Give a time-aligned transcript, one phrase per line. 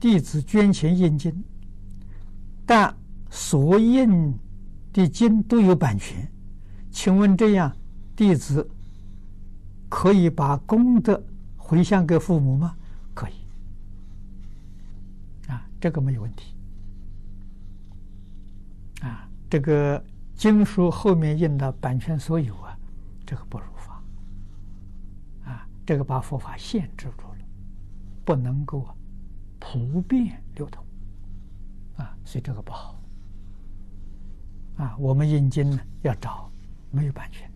[0.00, 1.44] 弟子捐钱印经，
[2.64, 2.96] 但
[3.28, 4.34] 所印
[4.92, 6.26] 的经都有版权，
[6.90, 7.70] 请问这样
[8.16, 8.66] 弟子
[9.90, 11.22] 可以把功德
[11.54, 12.74] 回向给父母吗？
[13.14, 13.34] 可以，
[15.50, 16.54] 啊，这个没有问题。
[19.02, 20.02] 啊，这个
[20.34, 22.74] 经书后面印的版权所有啊，
[23.26, 24.02] 这个不如法。
[25.44, 27.38] 啊，这个把佛法限制住了，
[28.24, 28.94] 不能够啊。
[29.60, 30.82] 普遍流通，
[31.96, 32.98] 啊，所以这个不好，
[34.76, 36.50] 啊，我们引进呢要找
[36.90, 37.49] 没有版权。